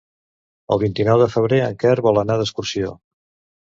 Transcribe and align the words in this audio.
El 0.75 0.81
vint-i-nou 0.85 1.23
de 1.25 1.29
febrer 1.35 1.61
en 1.69 1.79
Quer 1.87 1.95
vol 2.09 2.25
anar 2.25 2.43
d'excursió. 2.43 2.95